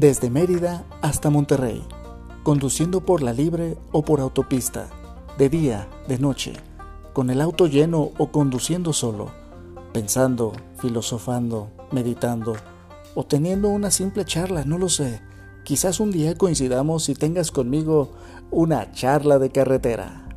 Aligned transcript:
desde 0.00 0.30
Mérida 0.30 0.86
hasta 1.02 1.28
Monterrey, 1.28 1.84
conduciendo 2.42 3.04
por 3.04 3.22
la 3.22 3.34
libre 3.34 3.76
o 3.92 4.02
por 4.02 4.20
autopista, 4.20 4.88
de 5.36 5.50
día, 5.50 5.90
de 6.08 6.18
noche, 6.18 6.54
con 7.12 7.28
el 7.28 7.42
auto 7.42 7.66
lleno 7.66 8.10
o 8.16 8.32
conduciendo 8.32 8.94
solo, 8.94 9.30
pensando, 9.92 10.54
filosofando, 10.78 11.68
meditando 11.92 12.56
o 13.14 13.24
teniendo 13.24 13.68
una 13.68 13.90
simple 13.90 14.24
charla, 14.24 14.64
no 14.64 14.78
lo 14.78 14.88
sé. 14.88 15.20
Quizás 15.64 16.00
un 16.00 16.12
día 16.12 16.34
coincidamos 16.34 17.10
y 17.10 17.14
tengas 17.14 17.50
conmigo 17.50 18.12
una 18.50 18.92
charla 18.92 19.38
de 19.38 19.50
carretera. 19.50 20.29